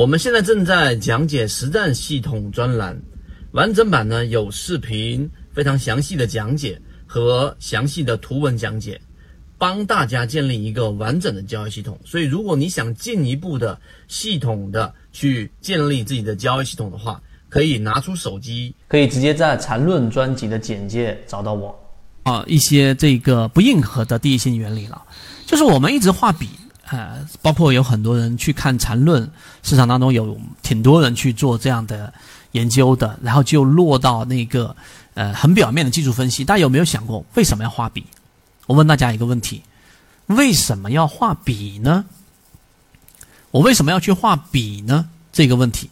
[0.00, 2.98] 我们现在正在讲解实战系统专栏，
[3.52, 8.98] 完整版呢有视频，非常详细的讲解和详细的图文讲解，
[9.58, 12.00] 帮大家建立一个完整的交易系统。
[12.02, 13.78] 所以，如果你想进一步的
[14.08, 17.20] 系统的去建立自己的交易系统的话，
[17.50, 21.78] 可以拿出手机，可以直接在缠论专辑的简介找到我。
[22.22, 25.02] 啊，一些这个不硬核的第一性原理了，
[25.44, 26.32] 就是我们一直画
[26.90, 29.30] 呃，包括有很多人去看缠论，
[29.62, 32.12] 市场当中有挺多人去做这样的
[32.50, 34.74] 研究的，然后就落到那个
[35.14, 36.44] 呃很表面的技术分析。
[36.44, 38.04] 大家有没有想过为什么要画笔？
[38.66, 39.62] 我问大家一个问题：
[40.26, 42.04] 为什么要画笔呢？
[43.52, 45.08] 我为什么要去画笔呢？
[45.32, 45.88] 这个问题，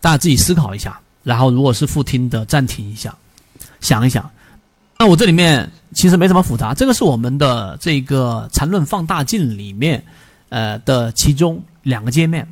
[0.00, 0.98] 大家自己思考一下。
[1.22, 3.14] 然后如果是复听的，暂停一下，
[3.82, 4.30] 想一想。
[4.98, 10.02] 那我这里面其实没什么复杂，这个是我们的这个缠论放大镜里面。
[10.50, 12.46] 呃的其中两个界面，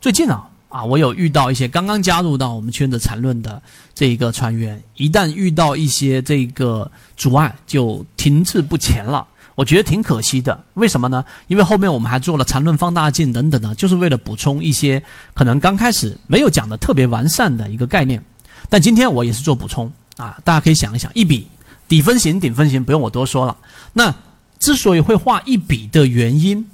[0.00, 3.62] 最近啊啊，我有遇到一些刚刚加入到我们圈子缠论的
[3.94, 9.24] 这一个船员，一旦遇到一些这个阻碍，就停滞不前了。
[9.54, 10.64] 我觉得挺可惜的。
[10.74, 11.24] 为什么呢？
[11.46, 15.00] 因为后面我们还做了缠论放大镜等等的，就是为了补充一些
[15.32, 18.20] 可能刚开始没有讲的特别完善的一个概念。
[18.68, 21.46] 但今天我也是做补充啊，大家可以想一想，一笔
[21.86, 23.56] 底分型，顶分型不用我多说了。
[23.92, 24.12] 那
[24.58, 26.66] 之所以会画一笔的原因。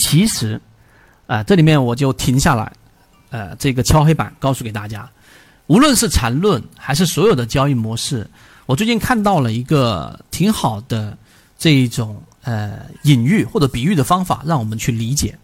[0.00, 0.58] 其实，
[1.26, 2.72] 啊，这里面我就停下来，
[3.28, 5.06] 呃，这个敲黑板告诉给大家，
[5.66, 8.26] 无论是缠论还是所有的交易模式，
[8.64, 11.16] 我最近看到了一个挺好的
[11.58, 15.38] 这一种呃隐喻或者比喻的方法，让我们去理解。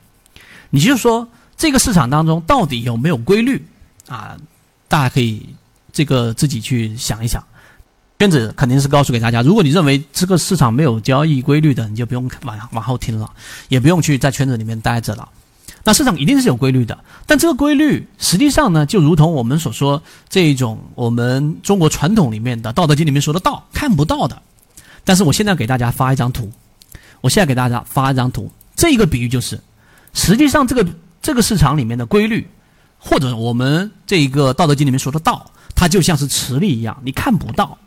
[0.70, 3.62] 你就说这个市场当中到底有没有规律
[4.08, 4.36] 啊？
[4.88, 5.54] 大家可以
[5.92, 7.44] 这个自己去想一想。
[8.18, 13.30] 圈子肯定是告诉给大家，如果你认为这个市场没有交易规律的，你就不用往往后听了，
[13.68, 15.28] 也不用去在圈子里面待着了。
[15.84, 24.40] 那市场一定是有规律的，但这个规律实际上呢，就如同我们所说这一种我们中国传统里面的《道德经》里面说的道，看不到的。
[25.04, 26.50] 但是我现在给大家发一张图，
[27.20, 29.60] 我现在给大家发一张图，这一个比喻就是，
[30.14, 30.84] 实际上这个
[31.20, 32.48] 这个市场里面的规律，
[32.98, 37.78] 或者我们这一个《道德经》里面说的道，它就像是磁力一样，你看不到。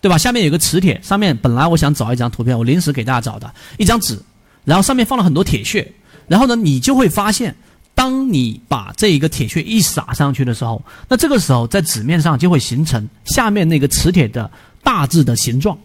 [0.00, 0.16] 对吧？
[0.16, 4.16] 下面有个磁铁，上面本来我想找一张图片，我临时给大家找的一张纸，
[4.64, 5.90] 然后上面放了很多铁屑，
[6.28, 7.56] 然后呢，你就会发现，
[7.94, 14.48] 当你把这一个铁屑一撒上去的时候，那这个时候在纸面上就会形成下面那个磁铁的
[14.84, 15.76] 大致的形状。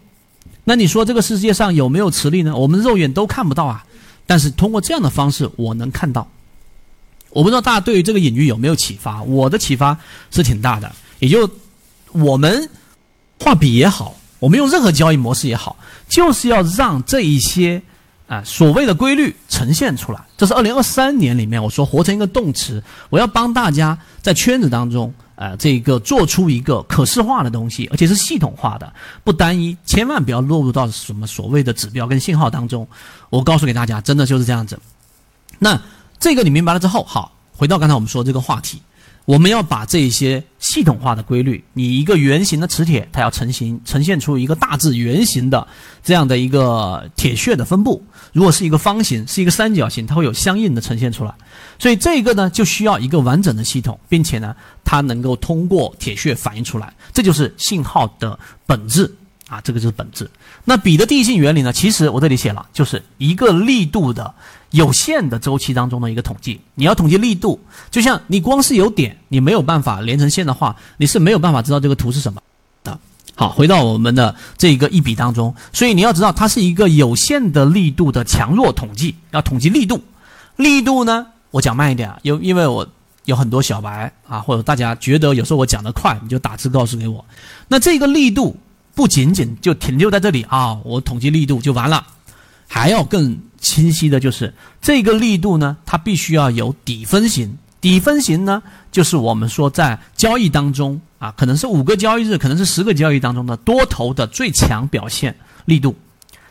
[0.62, 2.54] 那你说这个世界上有没有磁力呢？
[2.54, 3.84] 我们肉眼都看不到啊，
[4.26, 6.28] 但是通过这样的方式，我能看到。
[7.30, 9.20] 我不知道大家对于这个隐喻有没有启发？
[9.22, 9.98] 我的启发
[10.30, 11.50] 是挺大的，也就
[12.12, 12.68] 我们。
[13.42, 15.76] 画笔也好，我们用任何交易模式也好，
[16.08, 17.82] 就是要让这一些
[18.28, 20.20] 啊所谓的规律呈现出来。
[20.36, 28.92] 这是二零二三年里面我说活成一个动词，我要帮大家在圈子当中啊这个做出一个可视化的东西，而且是系统化的，
[29.24, 32.86] 不单一，千万不要落入到什么所谓的指标跟信号当中。
[33.28, 34.78] 我告诉给大家，真的就是这样子。
[35.58, 35.80] 那
[36.20, 38.80] 这个你明白了之后，好，回到刚才我们说这个话题。
[39.24, 45.68] 我们要把这些系统化的规律，你一个圆形的磁铁，它要成型呈现出一个大致圆形的
[46.02, 48.02] 这样的一个铁屑的分布。
[48.32, 51.34] 如果是一个方形，是一个三角形，它会有相应的呈现出来。
[51.78, 56.90] 所以这个呢，就需要一个完整的系统，并且呢，它能够通过铁屑反映出来。
[57.12, 59.14] 这就是信号的本质
[59.52, 60.30] 啊，这个就是本质。
[60.64, 64.34] 那笔的定性原理呢，其实我这里写了，就是一个力度的。
[64.72, 67.60] 有限的周期当中的一个统计，你要统计力度，
[67.90, 72.40] 就像你光是有点，你没有办法连成线的话，你是没有办法知道这个图是什么
[72.82, 72.98] 的。
[73.34, 80.02] 好，回到我们的这个一笔当中，所以你要知道它是一个有限的力度的强弱统计，要统计力度。
[80.56, 82.88] 力度呢，我讲慢一点啊，因因为我
[83.26, 87.22] 有很多小白啊，或者大家觉得有时候我讲的快，你就打字告诉给我。
[87.68, 88.56] 那这个力度
[88.94, 92.06] 不仅仅就停留在这里啊，我统计力度就完了，
[92.68, 93.38] 还要更。
[93.62, 97.56] 清晰的就是这个力度呢，它必须要有底分型。
[97.80, 98.60] 底分型呢，
[98.90, 105.32] 就是我们说在交易当中啊，可能是五个交易日，可能是十个交易当中的多头的最强表现
[105.64, 105.94] 力度，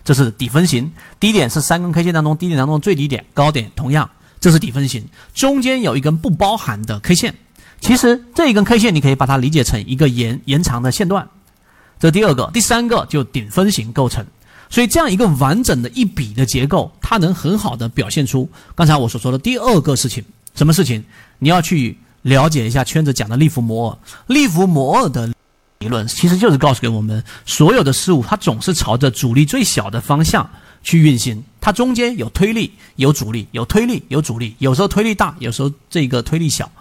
[0.06, 0.90] 这是底分型。
[1.20, 4.10] 低点是三根 K 线当中低点当中最低点，高点同样，
[4.40, 5.06] 这是底分型。
[5.34, 7.36] 中间有一根不包含的 K 线，
[7.82, 11.28] 其实这一根 K 线你可以把它理解成一个延延长的线段。
[12.02, 14.26] 这第二个，第三个就顶分型构成。
[14.72, 20.24] 所以这样一个完整的一笔的结构，它能很好的表现出刚才我所说的第二个事情。
[20.56, 21.04] 什么事情？
[21.38, 23.98] 你要去了解一下圈子讲的利弗摩尔。
[24.28, 25.30] 利弗摩尔的
[25.80, 30.50] 理论其实就是告诉给我们，所有的事物它总是朝着阻力最小的方向
[30.84, 31.44] 去运行。
[31.60, 36.72] 它中间有推力、有阻力、有推力、有阻力，有时候推力大，有时候这个推力小，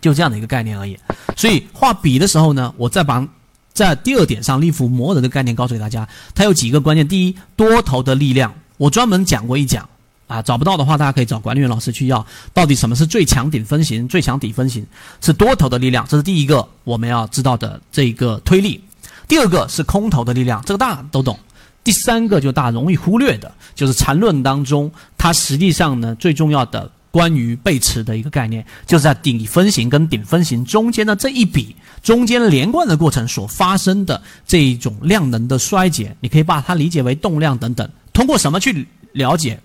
[0.00, 0.96] 就这样的一个概念而已。
[1.36, 3.26] 所以画笔的时候呢，我再把
[3.72, 7.06] 在第二点上利弗摩尔的概念告诉给大家，它有几个关键。
[7.06, 9.88] 第一，多头的力量，我专门讲过一讲
[10.26, 12.26] 啊，找不到的话，大家可以找管理员老师去要。
[12.52, 14.84] 到底什么是最强顶分型、最强底分型？
[15.20, 18.82] 是多头的力量，这是第一个我们要知道的这个推力。
[19.26, 21.38] 第二个是空头的力量，这个大家都懂。
[21.84, 37.90] 第三个就大家容易忽略的，就是缠论当中，它实际上呢最重要的关于背驰的一个概念，就是在顶分型跟顶分型中间的这一笔中间连贯的过程所发生的这一种量能的衰竭，你可以把它理解为动量等等。
[38.12, 39.58] 通过什么去了解？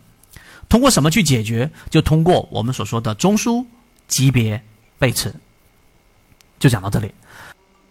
[0.69, 1.69] 通过什么去解决？
[1.90, 3.66] 就通过我们所说的中枢
[4.07, 4.62] 级别
[4.98, 5.34] 背驰。
[6.60, 7.12] 就讲到这里。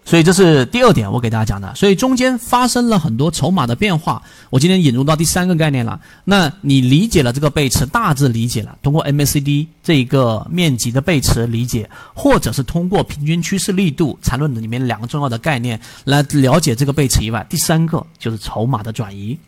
[0.04, 1.72] 所以这是第二点，我给大家讲的。
[1.76, 4.20] 所以中间发生了很多筹码的变化。
[4.50, 5.98] 我今天引入到第三个概念了。
[6.24, 19.38] 那你理解了这个背驰，大致理解了，通过 MACD 这一个面积的背驰理解，或者是通过平均趋势力度缠论的里面两个重要的概念来了解这个背驰以外，第三个就是筹码的转移。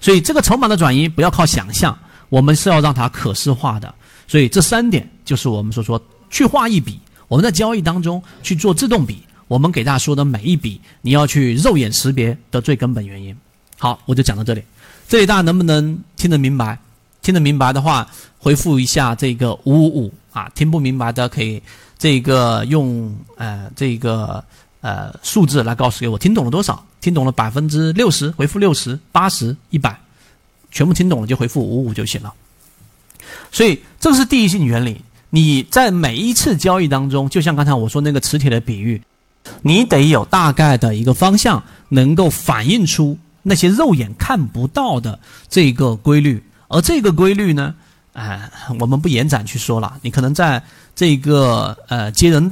[0.00, 1.98] 所以这个筹码的转移不要靠想象，
[2.28, 3.92] 我们是要让它可视化的。
[4.28, 6.00] 所以这三点就是我们所说
[6.30, 9.18] 去画一笔，我们在交易当中去做自动笔。
[9.48, 13.36] 我们给大家说的每一笔，你要去肉眼识别的最根本原因。
[13.78, 14.62] 好，我就讲到这里。
[15.08, 16.78] 这里大家能不能听得明白？
[17.22, 18.08] 听得明白的话，
[18.38, 20.50] 回复一下这个五五五啊。
[20.54, 21.62] 听不明白的可以
[21.98, 24.42] 这个用呃这个
[24.80, 26.84] 呃数字来告诉给我听懂了多少？
[27.00, 29.96] 听懂了百分之六十，回复六十八十一百，
[30.72, 32.34] 全部听懂了就回复五五就行了。
[33.52, 35.00] 所以这是第一性原理。
[35.30, 39.00] 你在每一次交易当中，就像刚才我说那个磁铁的比喻。
[39.62, 46.42] 你得有大概的一个方向，能够反映出那些肉眼看不到的这个规律。
[46.68, 47.74] 而这个规律呢，
[48.14, 48.50] 哎，
[48.80, 49.96] 我们不延展去说了。
[50.02, 50.60] 你可能在
[50.96, 52.44] 这个呃接人。